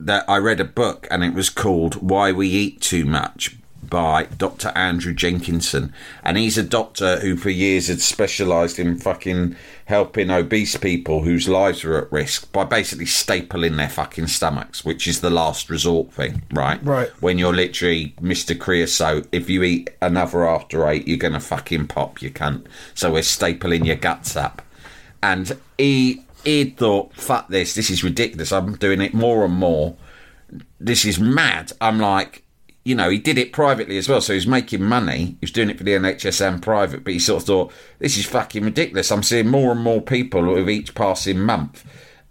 [0.00, 3.56] that I read a book and it was called "Why We Eat Too Much"
[3.94, 4.72] by Dr.
[4.74, 5.94] Andrew Jenkinson.
[6.24, 9.54] And he's a doctor who, for years, had specialised in fucking
[9.84, 15.06] helping obese people whose lives were at risk by basically stapling their fucking stomachs, which
[15.06, 16.84] is the last resort thing, right?
[16.84, 17.08] Right.
[17.22, 18.58] When you're literally Mr.
[18.58, 22.66] Creosote, if you eat another after eight, you're going to fucking pop, you cunt.
[22.94, 24.60] So we're stapling your guts up.
[25.22, 28.50] And he, he thought, fuck this, this is ridiculous.
[28.50, 29.96] I'm doing it more and more
[30.80, 31.72] this is mad.
[31.80, 32.43] I'm like,
[32.84, 35.24] you know, he did it privately as well, so he's making money.
[35.24, 38.18] He was doing it for the NHS and private, but he sort of thought, this
[38.18, 39.10] is fucking ridiculous.
[39.10, 41.84] I'm seeing more and more people with each passing month.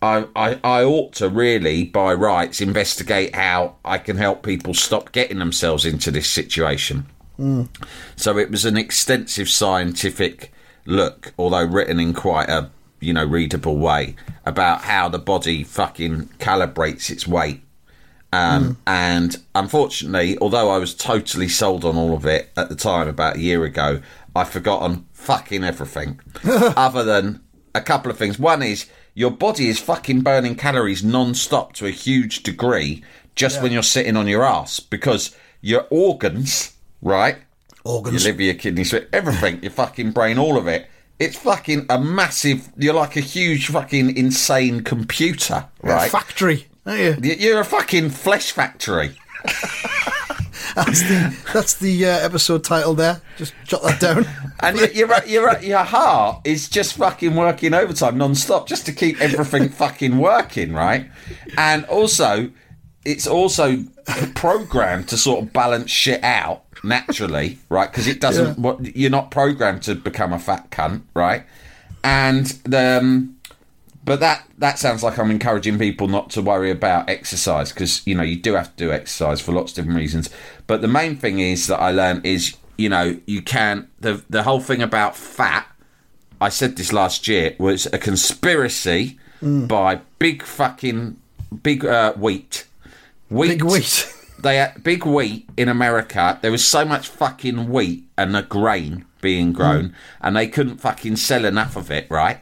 [0.03, 5.11] I, I, I ought to really, by rights, investigate how I can help people stop
[5.11, 7.07] getting themselves into this situation.
[7.37, 7.63] Hmm.
[8.15, 10.53] So it was an extensive scientific
[10.85, 16.25] look, although written in quite a you know readable way, about how the body fucking
[16.37, 17.62] calibrates its weight.
[18.33, 23.07] Um, And unfortunately, although I was totally sold on all of it at the time
[23.07, 24.01] about a year ago,
[24.35, 26.19] I've forgotten fucking everything.
[26.45, 27.41] Other than
[27.75, 28.37] a couple of things.
[28.39, 33.03] One is your body is fucking burning calories non-stop to a huge degree
[33.35, 37.37] just when you're sitting on your ass because your organs, right?
[37.83, 38.23] Organs.
[38.23, 40.87] Your liver, your kidneys, everything, your fucking brain, all of it.
[41.19, 42.69] It's fucking a massive.
[42.77, 46.11] You're like a huge fucking insane computer, A right?
[46.11, 46.67] factory.
[46.85, 47.33] Aren't you?
[47.33, 49.15] You're a fucking flesh factory.
[50.75, 53.21] That's the that's the uh, episode title there.
[53.37, 54.25] Just jot that down.
[54.63, 59.67] And your, your, your, heart is just fucking working overtime non-stop just to keep everything
[59.83, 61.09] fucking working, right?
[61.57, 62.49] And also,
[63.03, 63.83] it's also
[64.35, 67.91] programmed to sort of balance shit out naturally, right?
[67.91, 68.53] Because it doesn't, Yeah.
[68.53, 71.43] what, you're not programmed to become a fat cunt, right?
[72.05, 73.32] And the, um,
[74.03, 78.15] but that that sounds like I'm encouraging people not to worry about exercise because you
[78.15, 80.29] know you do have to do exercise for lots of different reasons.
[80.67, 84.43] But the main thing is that I learned is you know you can the the
[84.43, 85.67] whole thing about fat.
[86.41, 89.17] I said this last year was a conspiracy
[89.67, 91.17] by big fucking
[91.61, 92.65] big uh, wheat.
[93.29, 93.47] Wheat.
[93.49, 94.09] Big wheat.
[94.43, 96.37] They had big wheat in America.
[96.41, 101.15] There was so much fucking wheat and a grain being grown, and they couldn't fucking
[101.15, 102.41] sell enough of it, right?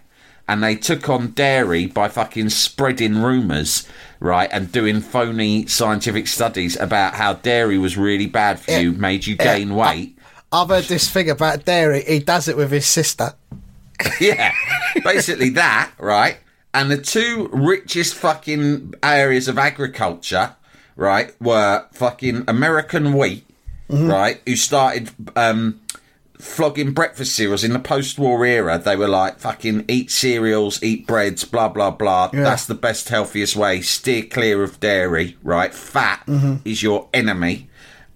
[0.51, 3.87] And they took on dairy by fucking spreading rumours,
[4.19, 8.91] right, and doing phony scientific studies about how dairy was really bad for eh, you,
[8.91, 10.17] made you eh, gain weight.
[10.51, 12.03] I've heard this thing about dairy.
[12.03, 13.33] He does it with his sister.
[14.19, 14.51] yeah,
[15.05, 16.35] basically that, right?
[16.73, 20.57] And the two richest fucking areas of agriculture,
[20.97, 23.47] right, were fucking American wheat,
[23.89, 24.09] mm-hmm.
[24.09, 25.79] right, who started um,
[26.41, 28.77] flogging breakfast cereals in the post-war era.
[28.77, 32.29] They were like fucking eat cereals, eat breads, blah blah blah.
[32.33, 32.43] Yeah.
[32.43, 33.81] That's the best, healthiest way.
[33.81, 35.73] Steer clear of dairy, right?
[35.73, 36.55] Fat mm-hmm.
[36.65, 37.69] is your enemy,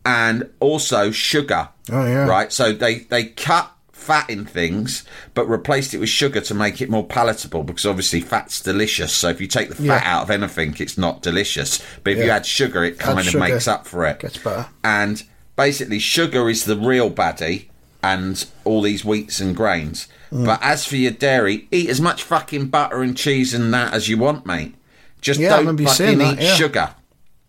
[0.06, 1.70] and also sugar.
[1.92, 2.28] Oh, yeah.
[2.28, 2.52] right.
[2.52, 6.90] So they they cut fat in things, but replaced it with sugar to make it
[6.90, 9.12] more palatable because obviously fat's delicious.
[9.12, 10.02] So if you take the fat Yeah.
[10.04, 11.82] out of anything, it's not delicious.
[12.04, 13.40] But if you add sugar, it kind of sugar.
[13.40, 14.20] makes up for it.
[14.20, 14.68] Gets better.
[14.84, 15.24] And
[15.56, 17.70] basically, sugar is the real baddie,
[18.06, 20.08] and all these wheats and grains.
[20.32, 20.46] Mm.
[20.46, 24.08] But as for your dairy, eat as much fucking butter and cheese and that as
[24.08, 24.76] you want, mate.
[25.22, 26.52] Just Yeah, don't fucking eat that, yeah.
[26.54, 26.58] Mm.
[26.58, 26.90] sugar.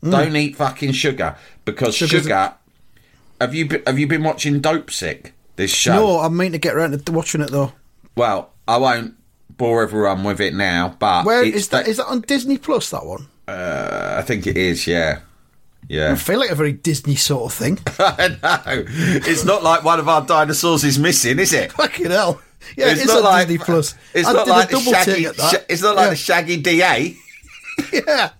[0.02, 2.54] Don't eat fucking sugar because Sugar's- sugar.
[3.40, 5.32] Have you been, have you been watching Dopesick?
[5.56, 5.94] This show.
[5.94, 7.72] No, I'm meaning to get around to watching it though.
[8.14, 9.14] Well, I won't
[9.50, 11.86] bore everyone with it now, but Where is that?
[11.88, 12.90] Is that on Disney Plus?
[12.90, 13.26] That one?
[13.48, 14.86] I think it is.
[14.86, 15.20] Yeah,
[15.88, 16.14] I yeah.
[16.16, 17.78] feel like a very Disney sort of thing.
[17.98, 18.84] I know.
[18.86, 21.72] It's not like one of our dinosaurs is missing, is it?
[21.72, 22.42] Fucking hell.
[22.76, 23.94] Yeah, it's it's not like Disney Plus.
[24.12, 25.24] It's I not like a the shaggy.
[25.24, 26.10] Sh- it's not like yeah.
[26.10, 27.16] the shaggy DA.
[27.92, 28.30] yeah.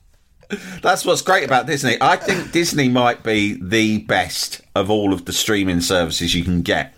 [0.83, 1.97] That's what's great about Disney.
[2.01, 6.63] I think Disney might be the best of all of the streaming services you can
[6.63, 6.95] get.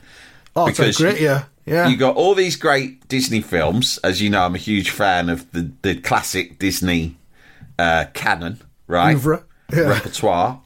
[0.54, 1.20] Oh, it's Because great.
[1.20, 1.88] Yeah, yeah.
[1.88, 3.98] You got all these great Disney films.
[4.04, 7.16] As you know, I'm a huge fan of the, the classic Disney
[7.78, 9.14] uh, canon, right?
[9.14, 9.80] Oeuvre, yeah.
[9.82, 10.60] Repertoire.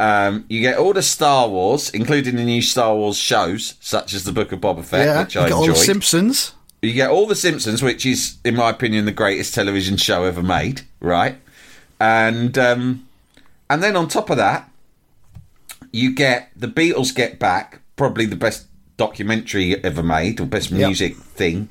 [0.00, 4.24] Um, you get all the Star Wars, including the new Star Wars shows, such as
[4.24, 5.22] the Book of Boba Fett, yeah.
[5.22, 5.76] which You I all enjoyed.
[5.76, 6.52] the Simpsons.
[6.80, 10.42] You get all the Simpsons, which is, in my opinion, the greatest television show ever
[10.42, 11.36] made, right?
[12.00, 13.06] And um,
[13.70, 14.68] and then on top of that,
[15.92, 20.78] you get the Beatles Get Back, probably the best documentary ever made, or best Yep.
[20.88, 21.68] music thing.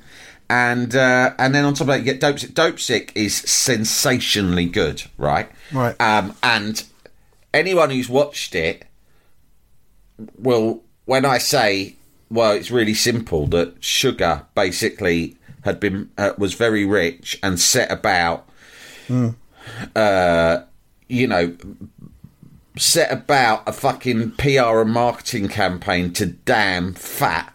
[0.51, 2.53] And uh, and then on top of that, you get Dopesick.
[2.53, 5.49] Dope Sick is sensationally good, right?
[5.71, 5.95] Right.
[6.01, 6.83] Um, and
[7.53, 8.83] anyone who's watched it
[10.37, 11.95] will, when I say,
[12.29, 17.89] well, it's really simple that sugar basically had been uh, was very rich and set
[17.89, 18.49] about,
[19.95, 20.63] uh,
[21.07, 21.55] you know,
[22.75, 27.53] set about a fucking PR and marketing campaign to damn fat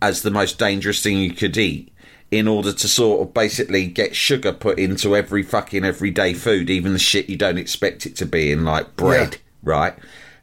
[0.00, 1.91] as the most dangerous thing you could eat
[2.32, 6.94] in order to sort of basically get sugar put into every fucking everyday food, even
[6.94, 9.38] the shit you don't expect it to be in, like bread, Yeah.
[9.62, 9.94] right?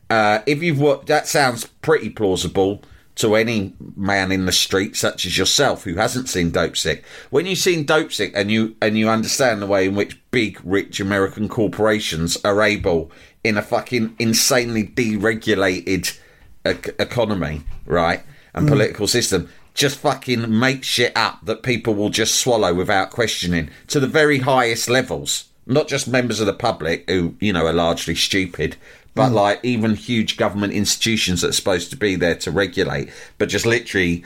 [0.10, 2.82] Uh, if you've what that sounds pretty plausible
[3.16, 7.02] to any man in the street such as yourself who hasn't seen Dopesick.
[7.32, 11.02] When you've seen Dopesick and you and you understand the way in which big rich
[11.02, 13.12] American corporations are able
[13.44, 16.18] in a fucking insanely deregulated
[16.64, 18.22] ec- economy, right?
[18.54, 23.70] And political system just fucking make shit up that people will just swallow without questioning
[23.88, 25.46] to the very highest levels.
[25.66, 28.76] Not just members of the public who, you know, are largely stupid,
[29.16, 29.36] but hmm.
[29.36, 33.66] like even huge government institutions that are supposed to be there to regulate, but just
[33.66, 34.24] literally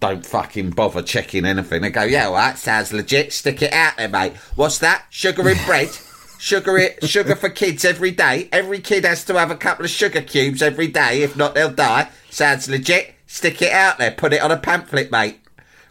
[0.00, 1.82] don't fucking bother checking anything.
[1.82, 3.32] They go, yeah, well, that sounds legit.
[3.32, 4.36] Stick it out there, mate.
[4.54, 5.06] What's that?
[5.10, 5.90] Sugar in bread?
[6.38, 8.48] Sugar it, sugar for kids every day.
[8.52, 11.22] Every kid has to have a couple of sugar cubes every day.
[11.22, 12.10] If not, they'll die.
[12.30, 13.15] Sounds legit.
[13.26, 14.10] Stick it out there.
[14.12, 15.40] Put it on a pamphlet, mate.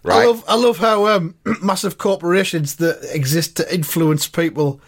[0.03, 0.23] Right?
[0.23, 4.79] I love I love how um, massive corporations that exist to influence people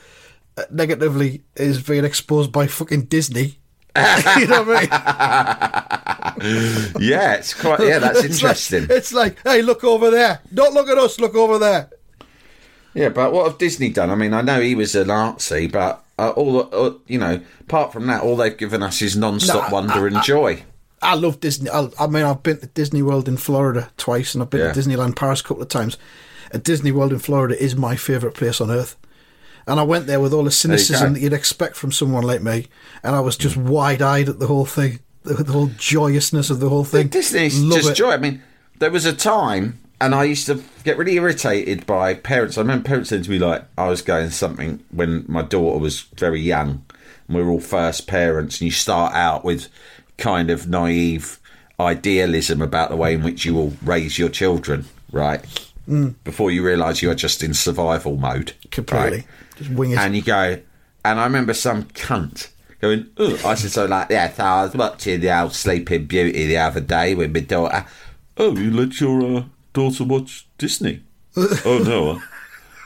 [0.58, 3.60] uh, negatively is being exposed by fucking Disney.
[4.38, 6.94] you know what I mean?
[7.00, 7.80] yeah, it's quite.
[7.80, 8.88] Yeah, that's It's like- interesting.
[8.90, 10.40] It's like, hey, look over there.
[10.54, 11.20] Don't look at us.
[11.20, 11.90] Look over there.
[12.94, 14.10] Yeah, but what have Disney done?
[14.12, 17.92] I mean, I know he was a Nazi, but uh, all uh, you know, apart
[17.92, 20.64] from that, all they've given us is non-stop No, wonder and joy.
[21.02, 21.70] I love Disney.
[21.70, 24.74] I, I mean, I've been to Disney World in Florida twice, and I've been Yeah.
[24.74, 25.98] to Disneyland Paris a couple of times.
[26.52, 28.96] And Disney World in Florida is my favourite place on earth.
[29.68, 31.14] And I went there with all the cynicism go.
[31.14, 32.68] that you'd expect from someone like me,
[33.04, 33.64] and I was just mm.
[33.64, 37.10] wide-eyed at the whole thing, the, the whole joyousness of the whole thing.
[37.10, 37.96] Disney's Love just it.
[37.96, 38.12] joy.
[38.12, 38.42] I mean,
[38.80, 42.58] there was a time, and I used to get really irritated by parents.
[42.58, 46.02] I remember parents saying to me, like, I was going something when my daughter was
[46.16, 46.86] very young,
[47.28, 49.68] and we were all first parents, and you start out with
[50.18, 51.40] kind of naive
[51.80, 55.44] idealism about the way in which you will raise your children, right?
[55.88, 56.16] Mm.
[56.24, 58.54] Before you realise you are just in survival mode.
[58.72, 59.18] completely.
[59.20, 59.28] right?
[59.56, 59.98] Just wing it.
[60.00, 60.60] And you go,
[61.06, 62.50] and I remember some cunt
[62.82, 66.48] going, oh, I said so like, yeah, so I was watching the old Sleeping Beauty
[66.48, 67.86] the other day with my daughter.
[68.38, 71.04] Oh, you let your uh, daughter watch Disney?
[71.38, 72.10] oh, no.
[72.12, 72.20] uh,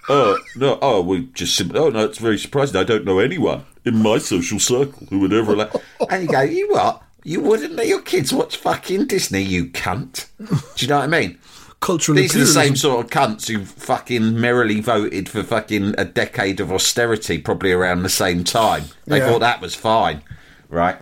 [0.09, 2.75] Oh, no, oh, we just, sim- oh, no, it's very surprising.
[2.75, 5.73] I don't know anyone in my social circle who would ever let.
[6.09, 7.01] and you go, you what?
[7.23, 10.27] You wouldn't let your kids watch fucking Disney, you cunt.
[10.39, 11.37] Do you know what I mean?
[11.79, 16.05] Cultural These are the same sort of cunts who fucking merrily voted for fucking a
[16.05, 18.85] decade of austerity, probably around the same time.
[19.05, 19.27] They Yeah.
[19.29, 20.21] thought that was fine,
[20.69, 20.97] right?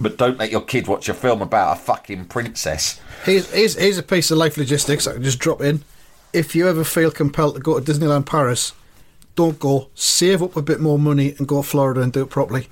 [0.00, 3.00] But don't let your kid watch a film about a fucking princess.
[3.24, 5.82] Here's, here's, here's a piece of life logistics I can just drop in.
[6.32, 8.72] If you ever feel compelled to go to Disneyland Paris,
[9.36, 9.88] don't go.
[9.94, 12.68] Save up a bit more money and go to Florida and do it properly.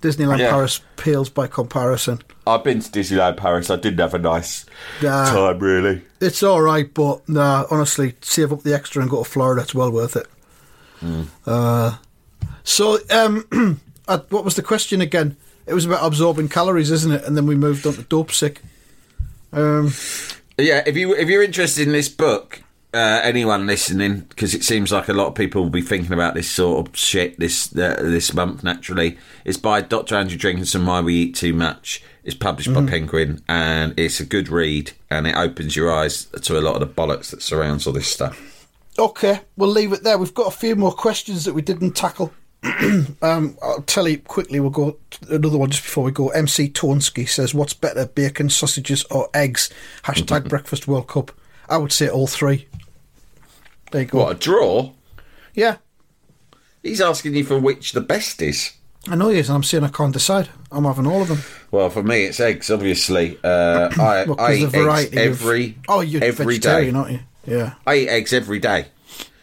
[0.00, 0.50] Disneyland Yeah.
[0.50, 2.22] Paris pales by comparison.
[2.46, 3.70] I've been to Disneyland Paris.
[3.70, 4.64] I didn't have a nice
[5.02, 5.26] Nah.
[5.32, 6.02] time, really.
[6.20, 9.62] It's all right, but nah, honestly, save up the extra and go to Florida.
[9.62, 10.26] It's well worth it.
[11.00, 11.22] Hmm.
[11.46, 11.96] Uh,
[12.64, 13.46] so, um,
[14.06, 15.36] what was the question again?
[15.66, 17.24] It was about absorbing calories, isn't it?
[17.24, 18.56] And then we moved on to Dopesick.
[19.52, 19.92] Um,
[20.58, 24.90] Yeah, if you if you're interested in this book, uh, anyone listening, because it seems
[24.90, 27.96] like a lot of people will be thinking about this sort of shit this uh,
[28.00, 28.64] this month.
[28.64, 30.16] Naturally, it's by Dr.
[30.16, 30.86] Andrew Jenkinson.
[30.86, 32.02] Why We Eat Too Much.
[32.22, 36.58] It's published by Penguin, and it's a good read, and it opens your eyes to
[36.58, 38.68] a lot of the bollocks that surrounds all this stuff.
[38.98, 40.18] Okay, we'll leave it there.
[40.18, 42.32] We've got a few more questions that we didn't tackle.
[43.22, 44.60] um, I'll tell you quickly.
[44.60, 44.98] We'll go
[45.30, 46.28] another one just before we go.
[46.28, 49.70] MC Tonsky says, "What's better, bacon, sausages, or eggs?"
[50.04, 51.32] Hashtag Breakfast World Cup.
[51.70, 52.66] I would say all three.
[53.92, 54.18] There you go.
[54.18, 54.92] What a draw!
[55.54, 55.76] Yeah,
[56.82, 58.72] He's asking you for which the best is.
[59.08, 60.48] I know he is, and I'm saying I can't decide.
[60.70, 61.38] I'm having all of them.
[61.70, 62.70] Well, for me, it's eggs.
[62.70, 67.12] Obviously, uh, I, Well, I eat eggs variety of- every oh, you're every vegetarian, aren't
[67.12, 67.20] you?
[67.46, 67.74] Yeah.
[67.86, 68.86] I eat eggs every day.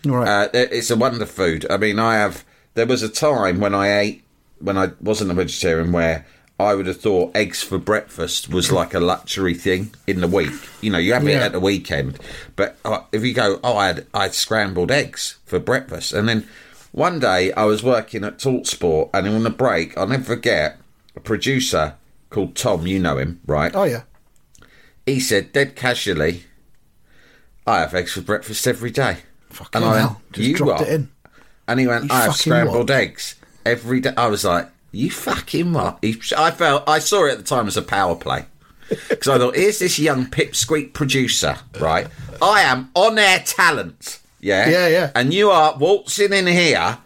[0.06, 0.28] Right.
[0.28, 1.66] Uh, it's a wonder food.
[1.70, 2.46] I mean, I have.
[2.76, 4.24] There was a time when I ate
[4.60, 6.26] when I wasn't a vegetarian where
[6.60, 10.52] I would have thought eggs for breakfast was like a luxury thing in the week.
[10.82, 11.46] You know, you have it Yeah.
[11.46, 12.18] at the weekend,
[12.56, 16.28] but uh, if you go, oh, I had I had scrambled eggs for breakfast, and
[16.28, 16.48] then
[16.92, 20.80] one day I was working at Talksport, and on the break, I'll never forget
[21.16, 21.94] a producer
[22.32, 22.88] called Tom.
[22.88, 23.72] You know him, right?
[23.76, 24.02] oh yeah.
[25.06, 26.44] he said dead casually,
[27.68, 29.18] I have eggs for breakfast every day.
[29.50, 30.22] Fucking I hell.
[30.32, 30.90] Just dropped what?
[30.90, 31.10] it in.
[31.68, 32.98] And he went, You I have scrambled what?
[32.98, 33.36] eggs
[33.66, 34.14] every day.
[34.18, 36.00] I was like, you fucking what?
[36.02, 38.46] He, I felt, I saw it at the time as a power play.
[39.10, 42.08] Because I thought, here's this young pipsqueak producer, right?
[42.42, 44.20] I am on air talent.
[44.40, 44.70] Yeah?
[44.70, 45.12] Yeah, yeah.
[45.14, 47.00] And you are waltzing in here,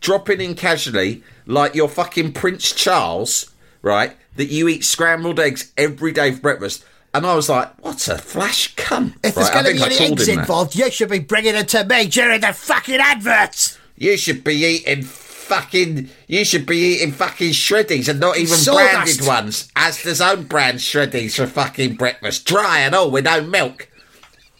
[0.00, 3.50] dropping in casually, like you're fucking Prince Charles,
[3.82, 6.84] right, that you eat scrambled eggs every day for breakfast.
[7.12, 9.14] And I was like, what a flash cunt.
[9.22, 10.42] If right, there's going to be any eggs him that.
[10.42, 13.78] involved, you should be bringing them to me during the fucking adverts.
[13.96, 15.02] You should be eating
[15.44, 16.08] fucking.
[16.26, 19.18] You should be eating fucking shreddies and not even Sawdust.
[19.20, 19.68] branded ones.
[19.76, 23.88] Asda's own brand shreddies for fucking breakfast, dry and all with no milk.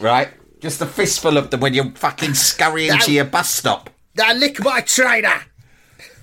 [0.00, 0.28] Right,
[0.60, 2.98] just a fistful of them when you're fucking scurrying No.
[2.98, 3.90] to your bus stop.
[4.16, 5.42] Now lick my trainer.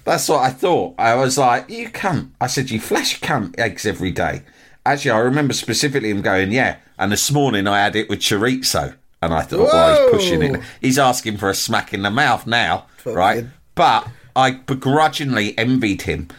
[0.03, 0.95] That's what I thought.
[0.97, 2.32] I was like, you cunt.
[2.39, 4.41] I said, you flash cunt eggs every day.
[4.86, 6.78] Actually, I remember specifically him going, yeah.
[6.97, 8.95] And this morning I had it with chorizo.
[9.22, 10.62] And I thought, well, he's pushing it.
[10.82, 13.45] He's asking for a smack in the mouth now, right?
[13.76, 16.29] But I begrudgingly envied him.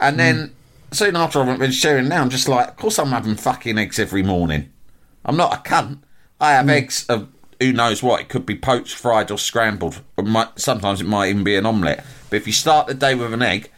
[0.00, 0.92] And then hmm.
[0.92, 3.98] soon after I went vegetarian, now I'm just like, of course I'm having fucking eggs
[3.98, 4.70] every morning.
[5.24, 5.98] I'm not a cunt.
[6.40, 6.70] I have hmm.
[6.70, 7.28] eggs of
[7.60, 8.20] who knows what.
[8.20, 10.00] It could be poached, fried, or scrambled.
[10.18, 12.04] It might, sometimes it might even be an omelette.
[12.28, 13.70] But if you start the day with an egg,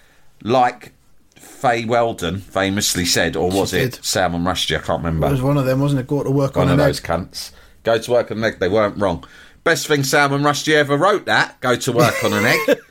[0.43, 0.93] like
[1.37, 4.05] Fay Weldon famously said, or was She it did.
[4.05, 4.77] Salman Rushdie?
[4.77, 5.27] I can't remember.
[5.27, 6.07] It was one of them, wasn't it?
[6.07, 7.53] Go to work One on of those cunts.
[7.83, 8.59] Go to work on an egg.
[8.59, 9.25] They weren't wrong.
[9.65, 11.59] Best thing Salman Rushdie ever wrote that.
[11.61, 12.79] Go to work on an egg.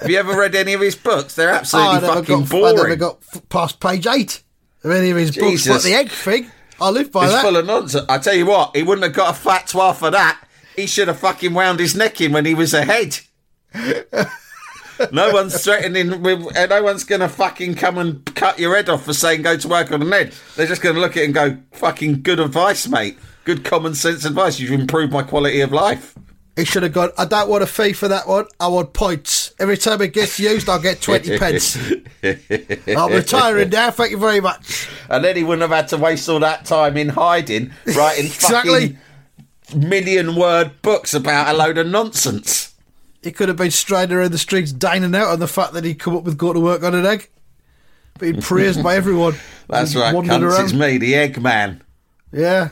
[0.00, 1.34] Have you ever read any of his books?
[1.34, 2.76] They're Oh, absolutely never fucking got, I boring.
[2.76, 3.18] never got
[3.50, 4.42] past page eight
[4.82, 5.50] of any of his books.
[5.64, 5.72] Jesus.
[5.76, 6.50] But the egg thing,
[6.80, 7.42] I live by It's that.
[7.42, 8.06] full of nonsense.
[8.08, 10.42] I tell you what, he wouldn't have got a fatwa for that.
[10.74, 13.18] He should have fucking wound his neck in when he was ahead.
[15.12, 16.56] no one's threatening with.
[16.56, 19.56] uh, No one's going to fucking come and cut your head off for saying go
[19.56, 20.32] to work on an egg.
[20.56, 23.18] They're just going to look at it and go, fucking good advice, mate.
[23.46, 24.58] Good common sense advice.
[24.58, 26.16] You've improved my quality of life.
[26.56, 28.46] He should have gone, I don't want a fee for that one.
[28.58, 29.54] I want points.
[29.60, 31.76] Every time it gets used, I'll get 20 pence.
[32.24, 33.92] I'm retiring now.
[33.92, 34.88] Thank you very much.
[35.08, 38.96] And then he wouldn't have had to waste all that time in hiding, writing Exactly.
[39.68, 42.74] fucking million word books about a load of nonsense.
[43.22, 46.00] He could have been striding around the streets dining out on the fact that he'd
[46.00, 47.28] come up with go to work on an egg.
[48.18, 49.36] Being praised by everyone.
[49.68, 50.42] That's right, cunts.
[50.42, 50.64] around.
[50.64, 51.80] It's me, the Eggman.
[52.32, 52.70] Yeah.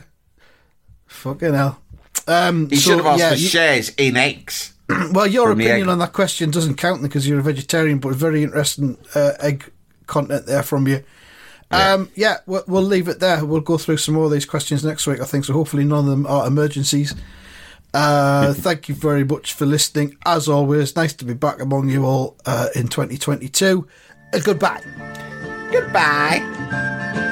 [1.15, 1.79] Fucking hell.
[2.27, 4.73] Um, He so, should have asked yeah, for you- shares in eggs.
[5.11, 8.97] Well, your opinion on that question doesn't count because you're a vegetarian, but very interesting
[9.15, 9.71] uh, egg
[10.05, 11.03] content there from you.
[11.71, 13.43] Um, yeah, we'll, we'll leave it there.
[13.43, 15.45] We'll go through some more of these questions next week, I think.
[15.45, 17.15] So hopefully none of them are emergencies.
[17.95, 20.15] Uh, thank you very much for listening.
[20.25, 23.87] As always, nice to be back among you all uh, in 2022.
[24.33, 24.83] Uh, goodbye.
[25.71, 27.31] Goodbye.